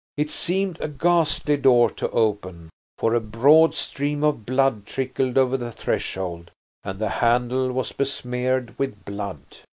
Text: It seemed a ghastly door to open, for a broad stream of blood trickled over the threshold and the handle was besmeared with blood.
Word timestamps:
It 0.17 0.31
seemed 0.31 0.81
a 0.81 0.87
ghastly 0.87 1.57
door 1.57 1.87
to 1.91 2.09
open, 2.09 2.71
for 2.97 3.13
a 3.13 3.19
broad 3.21 3.75
stream 3.75 4.23
of 4.23 4.47
blood 4.47 4.87
trickled 4.87 5.37
over 5.37 5.57
the 5.57 5.71
threshold 5.71 6.49
and 6.83 6.97
the 6.97 7.09
handle 7.09 7.71
was 7.71 7.91
besmeared 7.91 8.73
with 8.79 9.05
blood. 9.05 9.43